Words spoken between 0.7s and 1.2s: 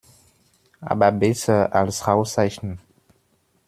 Aber